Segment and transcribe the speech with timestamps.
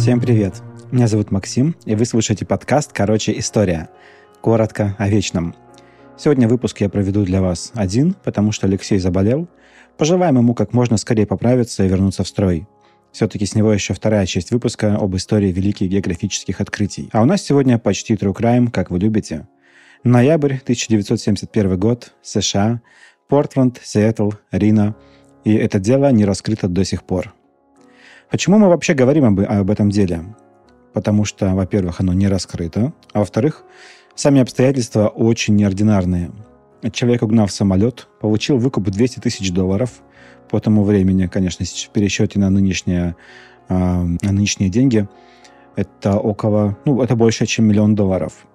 [0.00, 0.62] Всем привет!
[0.90, 3.90] Меня зовут Максим, и вы слушаете подкаст «Короче, история».
[4.40, 5.54] Коротко о вечном.
[6.16, 9.46] Сегодня выпуск я проведу для вас один, потому что Алексей заболел.
[9.98, 12.66] Пожелаем ему как можно скорее поправиться и вернуться в строй.
[13.12, 17.10] Все-таки с него еще вторая часть выпуска об истории великих географических открытий.
[17.12, 19.48] А у нас сегодня почти true crime, как вы любите.
[20.02, 22.80] Ноябрь 1971 год, США,
[23.28, 24.96] Портленд, Сиэтл, Рина.
[25.44, 27.34] И это дело не раскрыто до сих пор.
[28.30, 30.22] Почему мы вообще говорим об, об этом деле?
[30.92, 33.64] Потому что, во-первых, оно не раскрыто, а во-вторых,
[34.14, 36.30] сами обстоятельства очень неординарные.
[36.92, 39.90] Человек, угнав самолет, получил выкуп 200 тысяч долларов.
[40.48, 43.16] По тому времени, конечно, в пересчете на нынешние,
[43.68, 45.08] э, на нынешние деньги,
[45.76, 48.46] это около, ну, это больше, чем миллион долларов.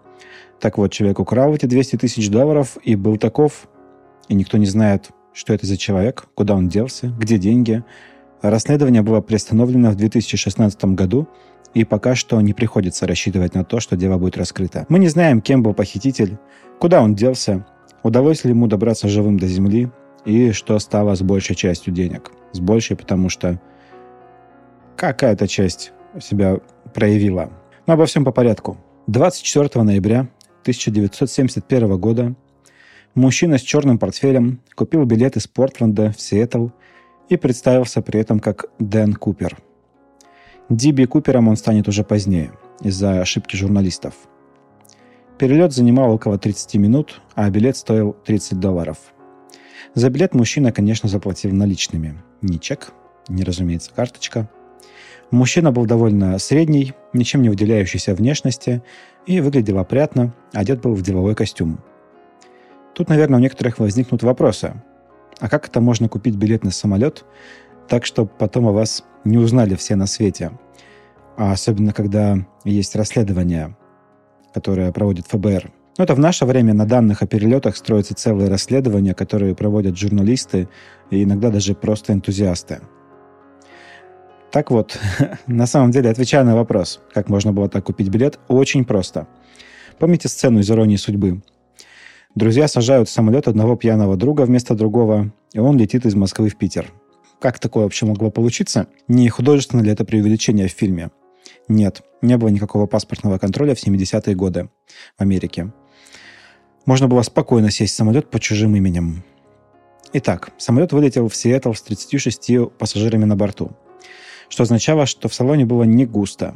[0.60, 3.68] Так вот, человек украл эти 200 тысяч долларов и был таков,
[4.30, 7.84] и никто не знает, что это за человек, куда он делся, где деньги.
[8.50, 11.28] Расследование было приостановлено в 2016 году,
[11.74, 14.86] и пока что не приходится рассчитывать на то, что дело будет раскрыто.
[14.88, 16.38] Мы не знаем, кем был похититель,
[16.80, 17.66] куда он делся,
[18.04, 19.90] удалось ли ему добраться живым до земли,
[20.26, 22.32] и что стало с большей частью денег.
[22.52, 23.60] С большей, потому что
[24.96, 25.92] какая-то часть
[26.22, 26.60] себя
[26.94, 27.52] проявила.
[27.88, 28.78] Но обо всем по порядку.
[29.08, 30.22] 24 ноября
[30.62, 32.36] 1971 года
[33.14, 36.70] мужчина с черным портфелем купил билет из Портленда в Сиэтл
[37.30, 39.58] и представился при этом как Дэн Купер.
[40.70, 44.14] Диби Купером он станет уже позднее, из-за ошибки журналистов.
[45.38, 48.98] Перелет занимал около 30 минут, а билет стоил 30 долларов.
[49.94, 52.16] За билет мужчина, конечно, заплатил наличными.
[52.42, 52.94] Не чек,
[53.28, 54.50] не, разумеется, карточка.
[55.32, 58.84] Мужчина был довольно средний, ничем не выделяющийся внешности
[59.26, 61.80] и выглядел опрятно, одет был в деловой костюм.
[62.94, 64.82] Тут, наверное, у некоторых возникнут вопросы.
[65.40, 67.26] А как это можно купить билет на самолет
[67.88, 70.52] так, чтобы потом о вас не узнали все на свете?
[71.38, 73.76] А особенно, когда есть расследование,
[74.54, 75.72] которое проводит ФБР.
[75.98, 80.68] Но это в наше время на данных о перелетах строятся целые расследования, которые проводят журналисты
[81.10, 82.80] и иногда даже просто энтузиасты.
[84.52, 84.98] Так вот,
[85.48, 89.28] на самом деле, отвечая на вопрос, как можно было так купить билет, очень просто.
[90.00, 91.42] Помните сцену из «Иронии судьбы»?
[92.36, 96.58] Друзья сажают в самолет одного пьяного друга вместо другого, и он летит из Москвы в
[96.58, 96.92] Питер.
[97.40, 98.88] Как такое вообще могло получиться?
[99.08, 101.12] Не художественно ли это преувеличение в фильме?
[101.68, 104.70] Нет, не было никакого паспортного контроля в 70-е годы
[105.18, 105.72] в Америке.
[106.86, 109.24] Можно было спокойно сесть в самолет под чужим именем.
[110.14, 113.76] Итак, самолет вылетел в Сиэтл с 36 пассажирами на борту
[114.50, 116.56] что означало, что в салоне было не густо.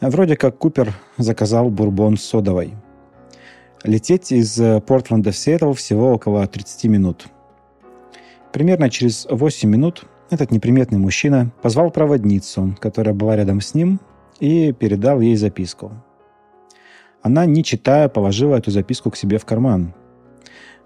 [0.00, 2.74] Вроде как Купер заказал бурбон с содовой.
[3.84, 7.28] Лететь из э, Портленда в Сиэтл всего около 30 минут.
[8.52, 14.00] Примерно через 8 минут этот неприметный мужчина позвал проводницу, которая была рядом с ним,
[14.40, 15.92] и передал ей записку.
[17.22, 19.94] Она, не читая, положила эту записку к себе в карман.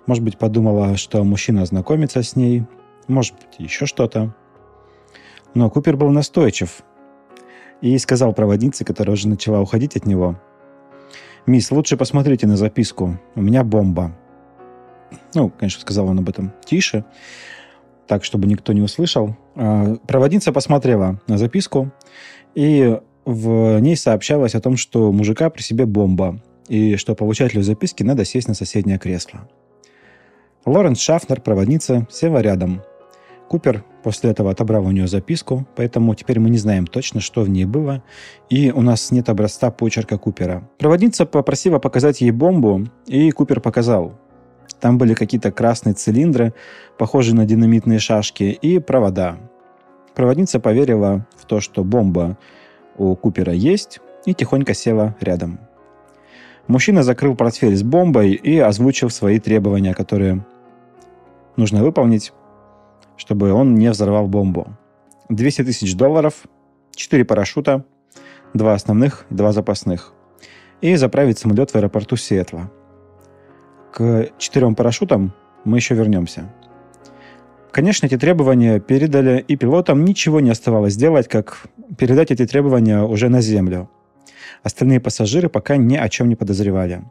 [0.07, 2.65] Может быть, подумала, что мужчина знакомится с ней,
[3.09, 4.35] может быть, еще что-то.
[5.55, 6.83] Но Купер был настойчив
[7.81, 10.39] и сказал проводнице, которая уже начала уходить от него,
[11.47, 13.19] «Мисс, лучше посмотрите на записку.
[13.35, 14.17] У меня бомба».
[15.35, 17.05] Ну, конечно, сказал он об этом тише,
[18.07, 19.37] так, чтобы никто не услышал.
[19.57, 21.93] А, проводница посмотрела на записку,
[22.55, 27.63] и в ней сообщалось о том, что у мужика при себе бомба, и что получателю
[27.63, 29.49] записки надо сесть на соседнее кресло.
[30.65, 32.83] Лоренс Шафнер, проводница, села рядом–
[33.53, 37.51] Купер после этого отобрал у нее записку, поэтому теперь мы не знаем точно, что в
[37.51, 38.03] ней было,
[38.49, 40.67] и у нас нет образца почерка Купера.
[40.79, 44.19] Проводница попросила показать ей бомбу, и Купер показал.
[44.81, 46.55] Там были какие-то красные цилиндры,
[46.97, 49.37] похожие на динамитные шашки, и провода.
[50.15, 52.39] Проводница поверила в то, что бомба
[52.97, 55.61] у Купера есть, и тихонько села рядом.
[56.69, 60.43] Мужчина закрыл портфель с бомбой и озвучил свои требования, которые
[61.57, 62.33] нужно выполнить
[63.23, 64.67] чтобы он не взорвал бомбу.
[65.29, 66.43] 200 тысяч долларов,
[66.97, 67.85] 4 парашюта,
[68.55, 70.13] 2 основных и 2 запасных.
[70.81, 72.69] И заправить самолет в аэропорту Сиэтла.
[73.93, 75.33] К четырем парашютам
[75.65, 76.53] мы еще вернемся.
[77.71, 83.29] Конечно, эти требования передали, и пилотам ничего не оставалось делать, как передать эти требования уже
[83.29, 83.89] на Землю.
[84.65, 87.05] Остальные пассажиры пока ни о чем не подозревали.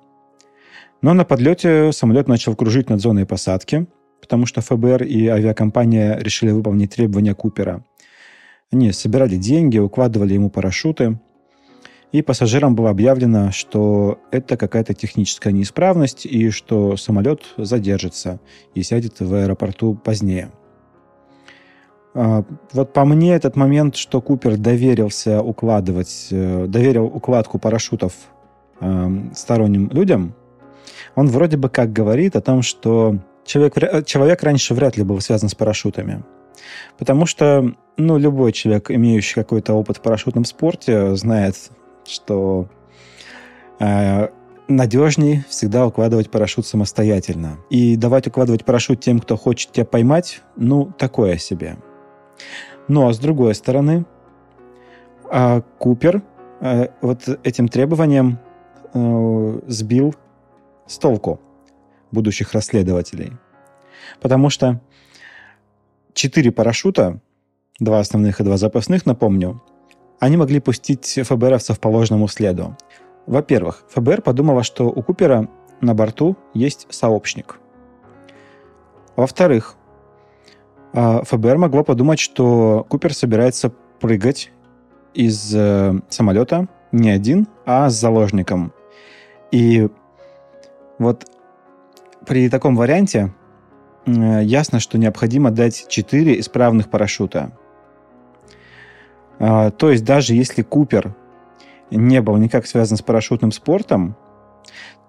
[1.01, 3.88] Но на подлете самолет начал кружить над зоной посадки–
[4.31, 7.83] потому что ФБР и авиакомпания решили выполнить требования Купера.
[8.72, 11.19] Они собирали деньги, укладывали ему парашюты,
[12.13, 18.39] и пассажирам было объявлено, что это какая-то техническая неисправность и что самолет задержится
[18.74, 20.54] и сядет в аэропорту позднее.
[22.13, 28.13] А, вот по мне этот момент, что Купер доверился укладывать, э, доверил укладку парашютов
[28.80, 30.36] эм, сторонним людям,
[31.16, 35.49] он вроде бы как говорит о том, что человек, человек раньше вряд ли был связан
[35.49, 36.23] с парашютами.
[36.97, 41.55] Потому что, ну, любой человек, имеющий какой-то опыт в парашютном спорте, знает,
[42.05, 42.67] что
[43.79, 44.29] э,
[44.67, 47.57] надежнее всегда укладывать парашют самостоятельно.
[47.69, 51.77] И давать укладывать парашют тем, кто хочет тебя поймать, ну, такое себе.
[52.88, 54.05] Ну, а с другой стороны,
[55.31, 56.21] э, Купер
[56.59, 58.39] э, вот этим требованием
[58.93, 60.15] э, сбил
[60.88, 61.39] с толку
[62.12, 63.34] будущих расследователей.
[64.22, 64.81] Потому что
[66.13, 67.22] четыре парашюта,
[67.80, 69.62] два основных и два запасных, напомню,
[70.19, 72.78] они могли пустить ФБРовцев по ложному следу.
[73.25, 75.50] Во-первых, ФБР подумала, что у Купера
[75.80, 77.60] на борту есть сообщник.
[79.16, 79.75] Во-вторых,
[80.94, 84.52] а, ФБР могло подумать, что Купер собирается прыгать
[85.13, 88.74] из э, самолета не один, а с заложником.
[89.52, 89.90] И
[90.98, 91.25] вот
[92.25, 93.33] при таком варианте
[94.06, 97.51] э, ясно, что необходимо дать 4 исправных парашюта.
[99.39, 101.15] Э, то есть даже если Купер
[101.89, 104.15] не был никак связан с парашютным спортом,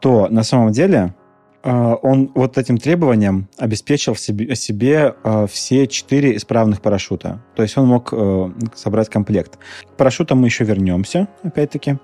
[0.01, 1.15] то на самом деле
[1.63, 7.43] э, он вот этим требованием обеспечил себе, себе э, все четыре исправных парашюта.
[7.55, 9.59] То есть он мог э, собрать комплект.
[9.83, 11.99] К парашютам мы еще вернемся, опять-таки.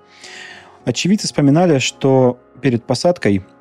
[0.84, 3.57] Очевидцы вспоминали, что перед посадкой а,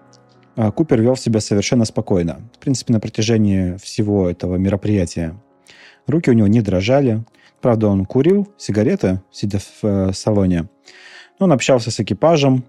[0.75, 2.41] Купер вел себя совершенно спокойно.
[2.55, 5.35] В принципе, на протяжении всего этого мероприятия.
[6.07, 7.23] Руки у него не дрожали.
[7.61, 10.67] Правда, он курил сигареты, сидя в э, салоне.
[11.39, 12.65] Он общался с экипажем,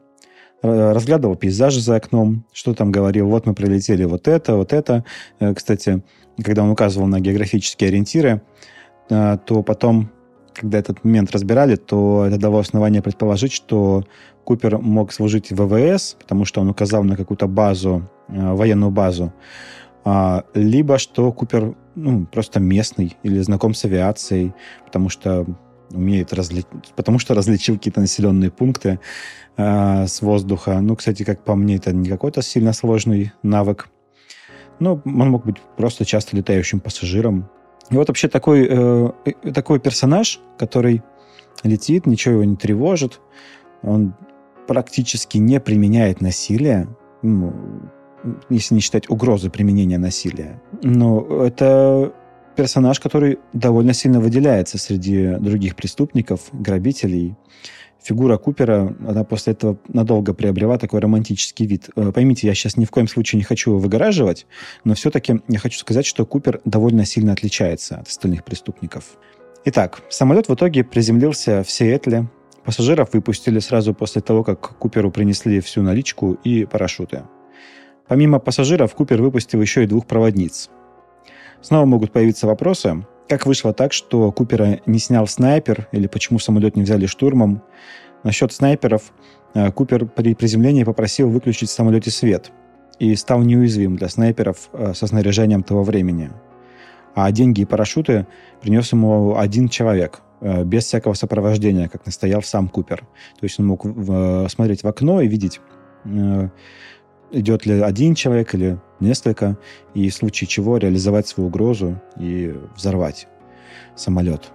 [0.62, 5.04] разглядывал пейзажи за окном, что там говорил, вот мы прилетели вот это, вот это.
[5.40, 6.02] Э, кстати,
[6.42, 8.42] когда он указывал на географические ориентиры,
[9.08, 10.10] э, то потом,
[10.58, 14.04] когда этот момент разбирали, то это дало основание предположить, что
[14.44, 19.32] Купер мог служить в ВВС, потому что он указал на какую-то базу, э, военную базу,
[20.04, 25.46] а, либо что Купер ну, просто местный или знаком с авиацией, потому что
[25.90, 26.64] умеет разли...
[26.96, 29.00] потому что различил какие-то населенные пункты
[29.56, 30.80] э, с воздуха.
[30.80, 33.88] Ну, кстати, как по мне, это не какой-то сильно сложный навык.
[34.80, 37.48] Ну, он мог быть просто часто летающим пассажиром.
[37.90, 41.02] И вот вообще такой, э, э такой персонаж, который
[41.64, 43.20] летит, ничего его не тревожит,
[43.82, 44.14] он
[44.66, 46.88] практически не применяет насилие,
[47.22, 47.54] ну,
[48.50, 50.60] если не считать угрозы применения насилия.
[50.82, 52.12] Но это
[52.56, 57.36] персонаж, который довольно сильно выделяется среди других преступников, грабителей.
[58.02, 61.90] Фигура Купера, она после этого надолго приобрела такой романтический вид.
[61.96, 64.46] Э, поймите, я сейчас ни в коем случае не хочу его выгораживать,
[64.84, 69.18] но все-таки я хочу сказать, что Купер довольно сильно отличается от остальных преступников.
[69.64, 72.28] Итак, самолет в итоге приземлился в Сиэтле
[72.68, 77.22] Пассажиров выпустили сразу после того, как Куперу принесли всю наличку и парашюты.
[78.06, 80.68] Помимо пассажиров, Купер выпустил еще и двух проводниц.
[81.62, 86.76] Снова могут появиться вопросы, как вышло так, что Купера не снял снайпер, или почему самолет
[86.76, 87.62] не взяли штурмом.
[88.24, 89.12] Насчет снайперов,
[89.54, 92.52] э, Купер при приземлении попросил выключить в самолете свет
[92.98, 96.30] и стал неуязвим для снайперов э, со снаряжением того времени.
[97.14, 98.26] А деньги и парашюты
[98.60, 102.98] принес ему один человек, Э, без всякого сопровождения, как настоял сам Купер.
[102.98, 103.82] То есть он мог
[104.50, 105.60] смотреть в окно и видеть,
[107.30, 109.58] идет ли один человек или несколько,
[109.94, 113.28] и в случае чего реализовать свою угрозу и взорвать
[113.96, 114.50] самолет.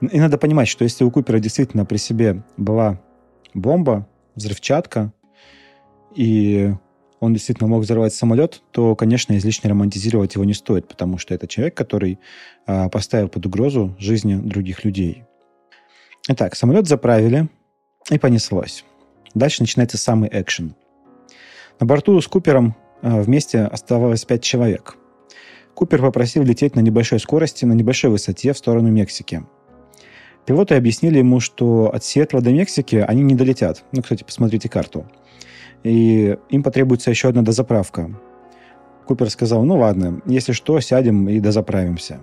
[0.00, 3.00] И надо понимать, что если у Купера действительно при себе была
[3.54, 4.06] бомба,
[4.36, 5.12] взрывчатка,
[6.14, 6.72] и
[7.20, 11.48] он действительно мог взорвать самолет, то, конечно, излишне романтизировать его не стоит, потому что это
[11.48, 12.20] человек, который
[12.66, 15.24] э, поставил под угрозу жизни других людей.
[16.28, 17.48] Итак, самолет заправили,
[18.10, 18.84] и понеслось.
[19.34, 20.74] Дальше начинается самый экшен.
[21.80, 24.96] На борту с Купером э, вместе оставалось пять человек.
[25.74, 29.44] Купер попросил лететь на небольшой скорости, на небольшой высоте в сторону Мексики.
[30.44, 33.84] Пилоты объяснили ему, что от Сиэтла до Мексики они не долетят.
[33.92, 35.06] Ну, кстати, посмотрите карту.
[35.84, 38.10] И им потребуется еще одна дозаправка.
[39.06, 42.20] Купер сказал, ну ладно, если что, сядем и дозаправимся.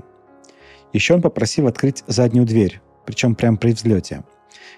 [0.92, 4.26] Еще он попросил открыть заднюю дверь, причем прямо при взлете.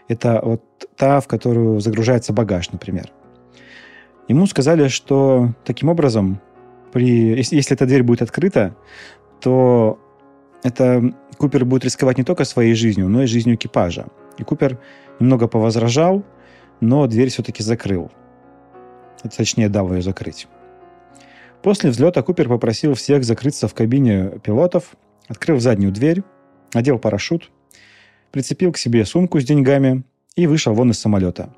[0.07, 0.61] Это вот
[0.95, 3.11] та, в которую загружается багаж, например.
[4.27, 6.41] Ему сказали, что таким образом,
[6.91, 8.75] при, если, если эта дверь будет открыта,
[9.39, 9.99] то
[10.63, 14.07] это Купер будет рисковать не только своей жизнью, но и жизнью экипажа.
[14.37, 14.79] И Купер
[15.19, 16.23] немного повозражал,
[16.81, 18.11] но дверь все-таки закрыл.
[19.35, 20.47] Точнее, дал ее закрыть.
[21.61, 24.95] После взлета Купер попросил всех закрыться в кабине пилотов,
[25.27, 26.23] открыл заднюю дверь,
[26.73, 27.51] надел парашют,
[28.31, 30.03] прицепил к себе сумку с деньгами
[30.35, 31.53] и вышел вон из самолета.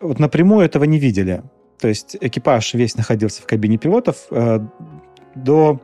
[0.00, 1.42] Вот напрямую этого не видели.
[1.78, 4.26] То есть экипаж весь находился в кабине пилотов.
[4.30, 4.60] Э,
[5.34, 5.80] до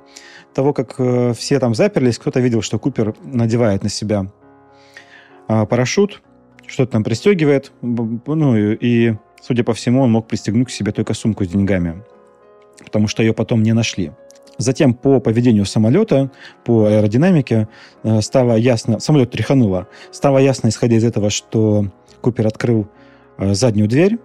[0.54, 4.30] того, как э, все там заперлись, кто-то видел, что Купер надевает на себя
[5.49, 6.23] э, парашют,
[6.66, 7.73] что-то там пристегивает.
[7.82, 12.02] Ну и, судя по всему, он мог пристегнуть к себе только сумку с деньгами,
[12.85, 14.12] потому что ее потом не нашли.
[14.58, 16.30] Затем по поведению самолета,
[16.64, 17.68] по аэродинамике
[18.20, 21.88] стало ясно, самолет тряхануло, стало ясно, исходя из этого, что
[22.23, 22.88] Купер открыл
[23.38, 24.19] заднюю дверь,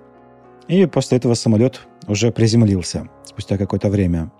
[0.67, 4.31] и после этого самолет уже приземлился спустя какое-то время.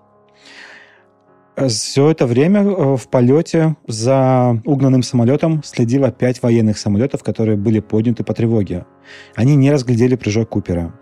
[1.68, 7.80] Все это время э, в полете за угнанным самолетом следило пять военных самолетов, которые были
[7.80, 8.86] подняты по тревоге.
[9.34, 10.94] Они не разглядели прыжок Купера.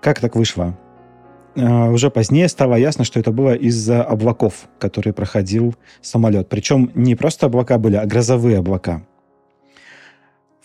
[0.00, 0.78] Как так вышло?
[1.56, 6.48] Э, уже позднее стало ясно, что это было из-за облаков, которые проходил самолет.
[6.48, 9.02] Причем не просто облака были, а грозовые облака.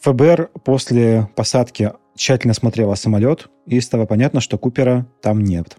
[0.01, 5.77] ФБР после посадки тщательно смотрела самолет, и стало понятно, что Купера там нет.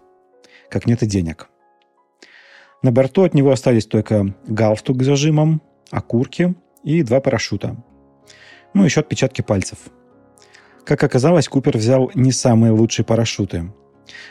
[0.69, 1.49] Как нет и денег.
[2.81, 5.61] На борту от него остались только галстук с зажимом,
[5.91, 7.75] окурки и два парашюта.
[8.73, 9.79] Ну, еще отпечатки пальцев.
[10.85, 13.73] Как оказалось, Купер взял не самые лучшие парашюты.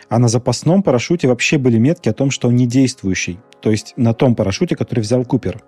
[0.08, 3.40] А на запасном парашюте вообще были метки о том, что он не действующий.
[3.60, 5.62] То есть на том парашюте, который взял Купер.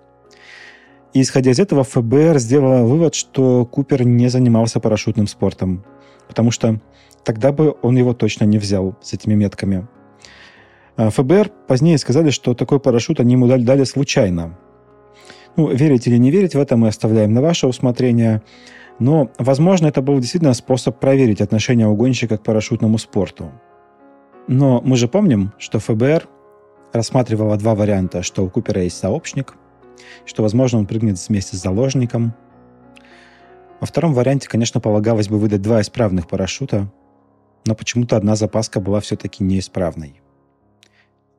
[1.15, 5.83] И исходя из этого, ФБР сделало вывод, что Купер не занимался парашютным спортом
[6.27, 6.79] потому что
[7.23, 9.87] тогда бы он его точно не взял с этими метками.
[10.97, 14.57] А ФБР позднее сказали, что такой парашют они ему дали, случайно.
[15.57, 18.41] Ну, верить или не верить в это мы оставляем на ваше усмотрение.
[18.99, 23.51] Но, возможно, это был действительно способ проверить отношение угонщика к парашютному спорту.
[24.47, 26.27] Но мы же помним, что ФБР
[26.93, 29.55] рассматривало два варианта, что у Купера есть сообщник,
[30.25, 32.33] что, возможно, он прыгнет вместе с заложником–
[33.79, 36.91] во втором варианте, конечно, полагалось бы выдать два исправных парашюта,
[37.65, 40.21] но почему-то одна запаска была все-таки неисправной.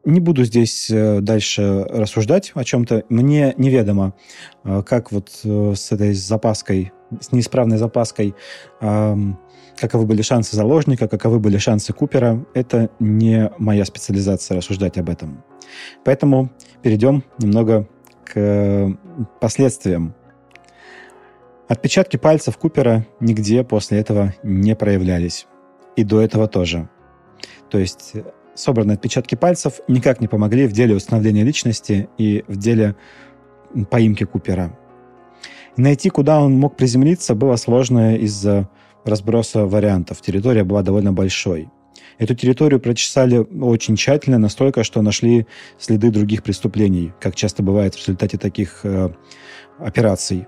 [0.04, 3.02] Не буду здесь э, дальше рассуждать о чем-то.
[3.08, 4.14] Мне неведомо,
[4.62, 8.34] э, как вот э, с этой запаской, с неисправной запаской,
[8.78, 12.44] каковы были шансы заложника, каковы были шансы Купера.
[12.54, 15.42] Это не моя специализация рассуждать об этом.
[16.04, 16.50] Поэтому
[16.82, 17.88] перейдем немного
[18.36, 18.98] к
[19.40, 20.14] последствиям
[21.68, 25.46] Отпечатки пальцев Купера нигде после этого не проявлялись.
[25.96, 26.88] И до этого тоже.
[27.70, 28.12] То есть
[28.54, 32.94] собранные отпечатки пальцев никак не помогли в деле установления личности и в деле
[33.90, 34.78] поимки Купера.
[35.76, 38.68] Найти, куда он мог приземлиться, было сложно из-за
[39.04, 40.20] разброса вариантов.
[40.20, 41.70] Территория была довольно большой.
[42.18, 45.46] Эту территорию прочесали очень тщательно, настолько, что нашли
[45.78, 49.10] следы других преступлений, как часто бывает в результате таких э,
[49.78, 50.46] операций.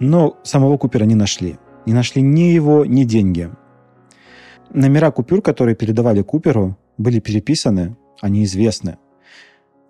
[0.00, 1.58] Но самого Купера не нашли.
[1.86, 3.50] Не нашли ни его, ни деньги.
[4.70, 8.98] Номера купюр, которые передавали Куперу, были переписаны, они известны.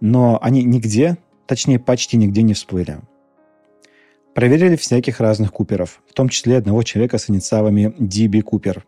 [0.00, 3.00] Но они нигде, точнее почти нигде не всплыли.
[4.34, 8.86] Проверили всяких разных Куперов, в том числе одного человека с инициалами Диби Купер.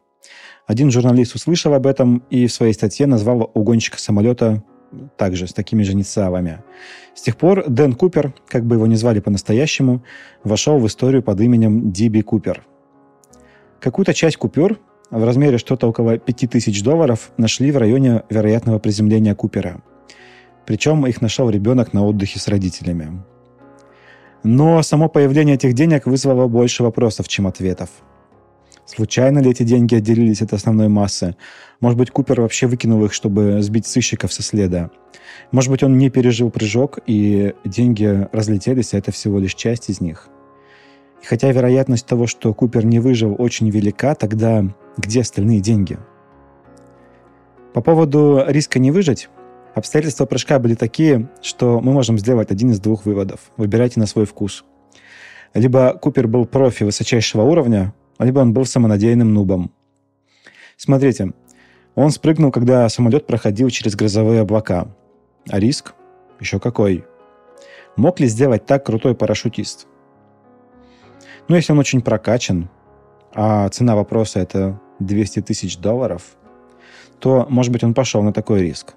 [0.66, 4.62] Один журналист услышал об этом и в своей статье назвал угонщика самолета
[5.16, 6.62] также с такими же инициалами.
[7.14, 10.02] С тех пор Дэн Купер, как бы его ни звали по-настоящему,
[10.44, 12.64] вошел в историю под именем Диби Купер.
[13.80, 14.78] Какую-то часть купюр
[15.10, 19.82] в размере что-то около 5000 долларов нашли в районе вероятного приземления Купера.
[20.66, 23.22] Причем их нашел ребенок на отдыхе с родителями.
[24.42, 27.90] Но само появление этих денег вызвало больше вопросов, чем ответов–
[28.90, 31.36] Случайно ли эти деньги отделились от основной массы?
[31.78, 34.90] Может быть, Купер вообще выкинул их, чтобы сбить сыщиков со следа?
[35.52, 40.00] Может быть, он не пережил прыжок, и деньги разлетелись, а это всего лишь часть из
[40.00, 40.26] них?
[41.22, 44.64] И хотя вероятность того, что Купер не выжил, очень велика, тогда
[44.96, 45.96] где остальные деньги?
[47.72, 49.28] По поводу риска не выжить,
[49.72, 53.52] обстоятельства прыжка были такие, что мы можем сделать один из двух выводов.
[53.56, 54.64] Выбирайте на свой вкус.
[55.54, 59.72] Либо Купер был профи высочайшего уровня, либо он был самонадеянным нубом.
[60.76, 61.32] Смотрите,
[61.94, 64.88] он спрыгнул, когда самолет проходил через грозовые облака.
[65.48, 65.94] А риск?
[66.38, 67.04] Еще какой.
[67.96, 69.86] Мог ли сделать так крутой парашютист?
[71.48, 72.70] Ну, если он очень прокачан,
[73.34, 76.36] а цена вопроса это 200 тысяч долларов,
[77.18, 78.94] то, может быть, он пошел на такой риск.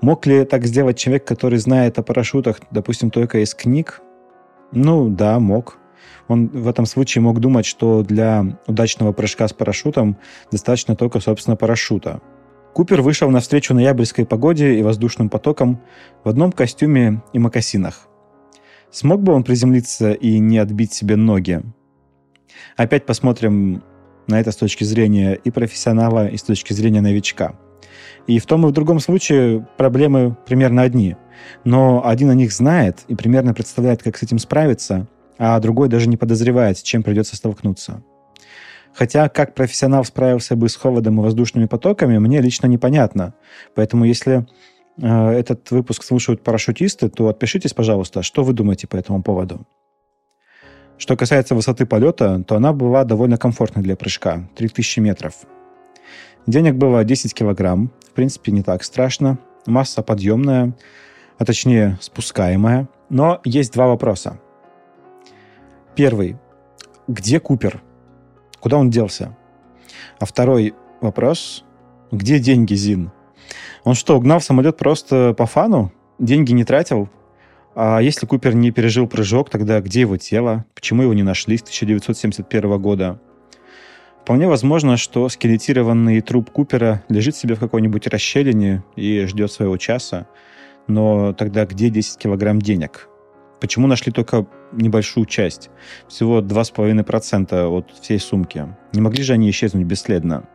[0.00, 4.00] Мог ли так сделать человек, который знает о парашютах, допустим, только из книг?
[4.72, 5.78] Ну, да, мог.
[6.28, 10.16] Он в этом случае мог думать, что для удачного прыжка с парашютом
[10.50, 12.20] достаточно только, собственно, парашюта.
[12.74, 15.82] Купер вышел навстречу ноябрьской погоде и воздушным потокам
[16.24, 18.08] в одном костюме и мокасинах.
[18.90, 21.62] Смог бы он приземлиться и не отбить себе ноги?
[22.76, 23.82] Опять посмотрим
[24.26, 27.54] на это с точки зрения и профессионала, и с точки зрения новичка.
[28.26, 31.16] И в том и в другом случае проблемы примерно одни.
[31.64, 36.08] Но один о них знает и примерно представляет, как с этим справиться, а другой даже
[36.08, 38.02] не подозревает, с чем придется столкнуться.
[38.94, 43.34] Хотя как профессионал справился бы с холодом и воздушными потоками, мне лично непонятно.
[43.74, 44.46] Поэтому если
[45.00, 49.66] э, этот выпуск слушают парашютисты, то отпишитесь, пожалуйста, что вы думаете по этому поводу.
[50.98, 55.34] Что касается высоты полета, то она была довольно комфортной для прыжка– 3000 метров.
[56.46, 59.38] Денег было 10 килограмм, в принципе, не так страшно.
[59.64, 60.76] Масса подъемная,
[61.38, 62.88] а точнее спускаемая.
[63.08, 64.40] Но есть два вопроса.
[65.94, 66.36] Первый.
[67.06, 67.82] Где Купер?
[68.60, 69.36] Куда он делся?
[70.18, 71.64] А второй вопрос.
[72.10, 73.10] Где деньги, Зин?
[73.84, 75.92] Он что, угнал самолет просто по фану?
[76.18, 77.10] Деньги не тратил?
[77.74, 80.64] А если Купер не пережил прыжок, тогда где его тело?
[80.74, 83.20] Почему его не нашли с 1971 года?
[84.22, 90.28] Вполне возможно, что скелетированный труп Купера лежит себе в какой-нибудь расщелине и ждет своего часа.
[90.86, 93.08] Но тогда где 10 килограмм денег?
[93.62, 95.70] Почему нашли только небольшую часть?
[96.08, 98.66] Всего 2,5% от всей сумки.
[98.92, 100.48] Не могли же они исчезнуть бесследно?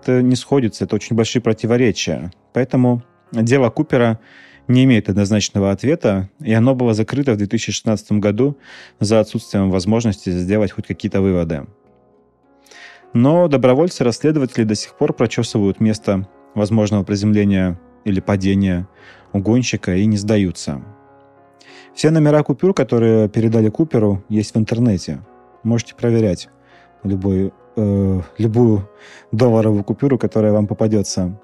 [0.00, 2.32] Это не сходится, это очень большие противоречия.
[2.54, 4.18] Поэтому дело Купера
[4.66, 8.56] не имеет однозначного ответа, и оно было закрыто в 2016 году
[8.98, 11.66] за отсутствием возможности сделать хоть какие-то выводы.
[13.12, 18.88] Но добровольцы-расследователи до сих пор прочесывают место возможного приземления или падения
[19.34, 20.82] угонщика и не сдаются.
[21.94, 25.20] Все номера купюр, которые передали Куперу, есть в интернете.
[25.62, 26.48] Можете проверять
[27.04, 28.90] любой, э, любую
[29.30, 31.38] долларовую купюру, которая вам попадется.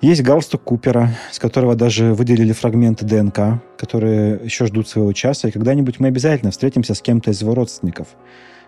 [0.00, 5.50] Есть галстук Купера, с которого даже выделили фрагменты ДНК, которые еще ждут своего часа, и
[5.52, 8.08] когда-нибудь мы обязательно встретимся с кем-то из его родственников,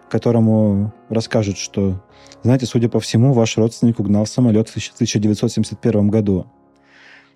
[0.09, 2.01] которому расскажут, что,
[2.45, 6.47] знаете, судя по всему, ваш родственник угнал самолет в 1971 году.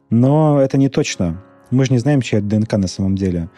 [0.08, 1.42] Но это не точно.
[1.72, 3.50] Мы же не знаем, чья ДНК на самом деле.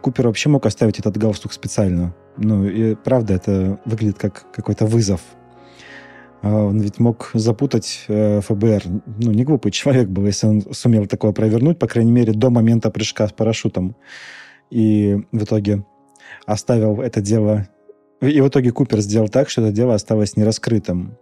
[0.00, 2.14] Купер вообще мог оставить этот галстук специально.
[2.36, 5.20] Ну, и правда, это выглядит как какой-то вызов
[6.40, 8.82] а он ведь мог запутать э, ФБР.
[9.18, 12.90] Ну, не глупый человек был, если он сумел такое провернуть, по крайней мере, до момента
[12.90, 13.96] прыжка с парашютом.
[14.70, 15.84] И в итоге
[16.46, 17.68] оставил это дело...
[18.20, 21.16] И в итоге Купер сделал так, что это дело осталось нераскрытым.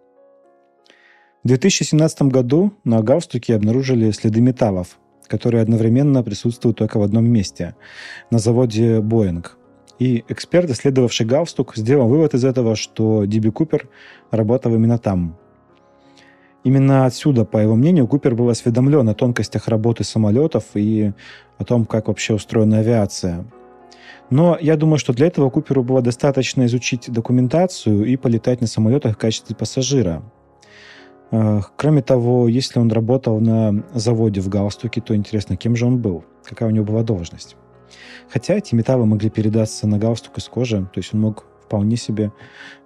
[1.44, 4.98] В 2017 году на галстуке обнаружили следы металлов,
[5.28, 7.74] которые одновременно присутствуют только в одном месте–
[8.30, 9.58] на заводе «Боинг».
[9.98, 13.88] И эксперт, исследовавший галстук, сделал вывод из этого, что Диби Купер
[14.30, 15.38] работал именно там.
[16.64, 21.12] Именно отсюда, по его мнению, Купер был осведомлен о тонкостях работы самолетов и
[21.58, 23.46] о том, как вообще устроена авиация.
[24.30, 29.14] Но я думаю, что для этого Куперу было достаточно изучить документацию и полетать на самолетах
[29.14, 30.22] в качестве пассажира.
[31.30, 35.98] Э, кроме того, если он работал на заводе в галстуке, то интересно, кем же он
[35.98, 36.24] был?
[36.44, 37.56] Какая у него была должность?
[38.30, 42.32] Хотя эти металлы могли передаться на галстук из кожи, то есть он мог вполне себе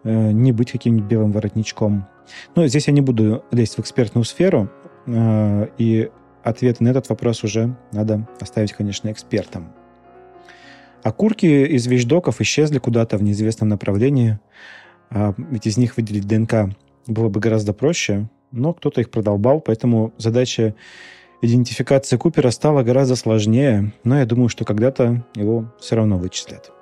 [0.04, 2.06] э, не быть каким-нибудь белым воротничком.
[2.54, 4.70] Но здесь я не буду лезть в экспертную сферу,
[5.06, 6.10] э, и
[6.42, 9.72] ответы на этот вопрос уже надо оставить, конечно, экспертам.
[11.02, 14.38] Окурки из вещдоков исчезли куда-то в неизвестном направлении,
[15.10, 16.74] а ведь из них выделить ДНК
[17.06, 20.74] было бы гораздо проще, но кто-то их продолбал, поэтому задача
[21.42, 26.72] идентификация Купера стала гораздо сложнее, но я думаю, что когда-то его все равно вычислят.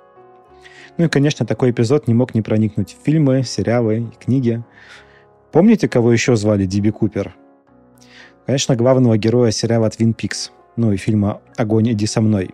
[0.97, 4.63] Ну и, конечно, такой эпизод не мог не проникнуть в фильмы, сериалы и книги.
[5.51, 7.35] Помните, кого еще звали Диби Купер?
[8.45, 12.53] Конечно, главного героя сериала Twin Peaks, ну и фильма «Огонь, иди со мной».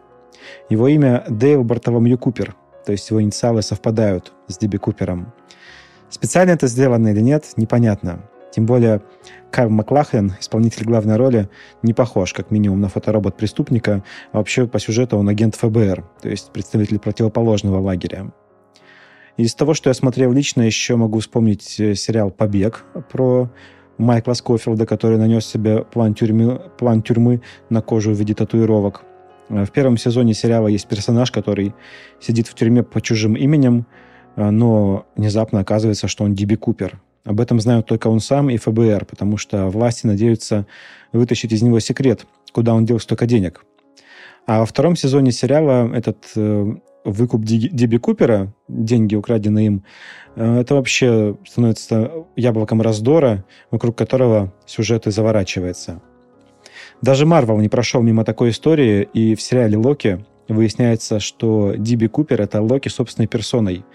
[0.69, 5.33] Его имя Дейл Бартоломью Купер, то есть его инициалы совпадают с Диби Купером.
[6.15, 8.21] Специально это сделано или нет, непонятно.
[8.49, 9.01] Тем более
[9.51, 11.49] Карл Маклахлен, исполнитель главной роли,
[11.83, 14.01] не похож, как минимум, на фоторобот преступника,
[14.31, 18.31] а вообще по сюжету он агент ФБР, то есть представитель противоположного лагеря.
[19.35, 23.51] Из того, что я смотрел лично, еще могу вспомнить э, сериал «Побег» про
[23.97, 29.03] Майкла Скофилда, который нанес себе план тюрьмы, план тюрьмы на кожу в виде татуировок.
[29.49, 31.75] Э, в первом сезоне сериала есть персонаж, который
[32.21, 33.85] сидит в тюрьме по чужим именем,
[34.35, 39.05] но внезапно оказывается, что он Диби Купер, об этом знают только он сам и ФБР,
[39.05, 40.67] потому что власти надеются
[41.11, 43.65] вытащить из него секрет, куда он дел столько денег.
[44.45, 49.83] А во втором сезоне сериала этот э, выкуп Диби Купера, деньги, украденные им,
[50.35, 56.01] э, это вообще становится яблоком раздора, вокруг которого сюжет и заворачивается.
[57.01, 62.41] Даже Марвел не прошел мимо такой истории, и в сериале «Локи» выясняется, что Диби Купер—
[62.43, 63.85] это Локи собственной персоной,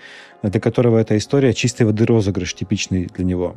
[0.43, 3.57] для которого эта история чистой воды розыгрыш, типичный для него.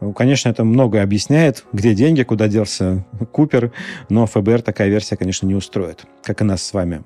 [0.00, 3.72] Ну, конечно, это многое объясняет, где деньги, куда делся Купер,
[4.08, 7.02] но ФБР такая версия, конечно, не устроит, как и нас с вами.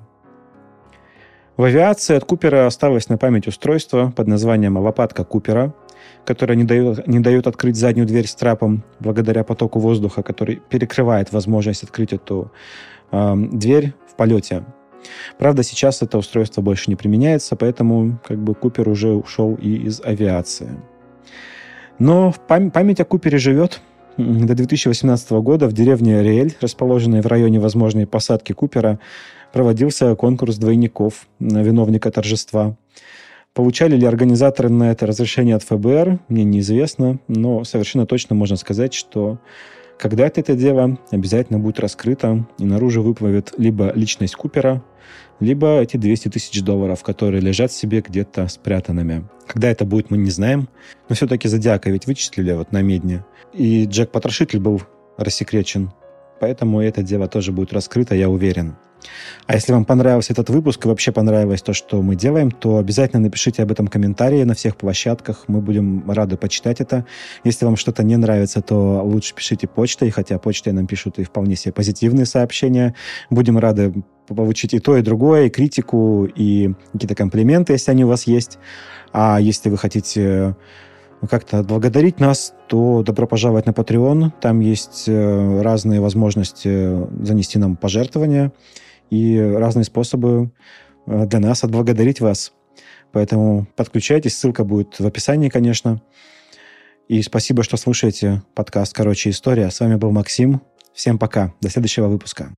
[1.57, 5.73] В авиации от Купера осталось на память устройство под названием «лопатка Купера»,
[6.25, 11.33] которое не дает, не дает открыть заднюю дверь с трапом благодаря потоку воздуха, который перекрывает
[11.33, 12.51] возможность открыть эту
[13.13, 14.65] э, дверь в полете.
[15.39, 20.01] Правда, сейчас это устройство больше не применяется, поэтому как бы Купер уже ушел и из
[20.01, 20.71] авиации.
[21.99, 23.81] Но пам- память о Купере живет.
[24.17, 29.01] До 2018 года в деревне Риэль, расположенной в районе возможной посадки Купера,
[29.53, 32.77] проводился конкурс двойников виновника торжества.
[33.55, 38.95] Получали ли организаторы на это разрешение от ФБР, мне неизвестно, но совершенно точно можно сказать,
[38.95, 39.39] что
[39.99, 44.83] когда-то это дело обязательно будет раскрыто, и наружу выплывет либо личность Купера,
[45.41, 49.29] либо эти 200 тысяч долларов, которые лежат себе где-то спрятанными.
[49.47, 50.69] Когда это будет, мы не знаем,
[51.09, 54.83] но все-таки Зодиака ведь вычислили вот на Медне, и Джек Потрошитель был
[55.17, 55.91] рассекречен,
[56.41, 58.77] поэтому это дело тоже будет раскрыто, я уверен.
[59.47, 63.21] А если вам понравился этот выпуск и вообще понравилось то, что мы делаем, то обязательно
[63.21, 65.45] напишите об этом комментарии на всех площадках.
[65.49, 67.05] Мы будем рады почитать это.
[67.45, 71.57] Если вам что-то не нравится, то лучше пишите почтой, хотя почтой нам пишут и вполне
[71.57, 72.95] себе позитивные сообщения.
[73.29, 73.93] Будем рады
[74.27, 78.59] получить и то, и другое, и критику, и какие-то комплименты, если они у вас есть.
[79.13, 80.57] А если вы хотите
[81.29, 84.33] как-то отблагодарить нас, то добро пожаловать на Patreon.
[84.41, 88.53] Там есть э, разные возможности занести нам пожертвования
[89.15, 90.51] и разные способы
[91.07, 92.53] э, для нас отблагодарить вас.
[93.13, 96.03] Поэтому подключайтесь, ссылка будет в описании, конечно.
[97.09, 99.71] И спасибо, что слушаете подкаст «Короче, история».
[99.71, 100.63] С вами был Максим.
[100.95, 101.53] Всем пока.
[101.61, 102.55] До следующего выпуска.